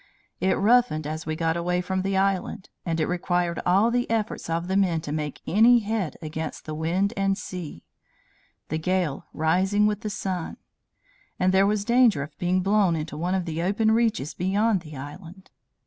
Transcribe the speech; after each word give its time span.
It 0.39 0.57
roughened 0.57 1.05
as 1.05 1.27
we 1.27 1.35
got 1.35 1.55
away 1.55 1.79
from 1.79 2.01
the 2.01 2.17
island, 2.17 2.69
and 2.87 2.99
it 2.99 3.05
required 3.05 3.61
all 3.67 3.91
the 3.91 4.09
efforts 4.09 4.49
of 4.49 4.67
the 4.67 4.75
men 4.75 4.99
to 5.01 5.11
make 5.11 5.41
any 5.45 5.77
head 5.77 6.17
against 6.23 6.65
the 6.65 6.73
wind 6.73 7.13
and 7.15 7.37
sea; 7.37 7.83
the 8.69 8.79
gale 8.79 9.27
rising 9.31 9.85
with 9.85 10.01
the 10.01 10.09
sun; 10.09 10.57
and 11.39 11.53
there 11.53 11.67
was 11.67 11.85
danger 11.85 12.23
of 12.23 12.35
being 12.39 12.61
blown 12.61 12.95
into 12.95 13.15
one 13.15 13.35
of 13.35 13.45
the 13.45 13.61
open 13.61 13.91
reaches 13.91 14.33
beyond 14.33 14.79
the 14.81 14.97
island. 14.97 15.51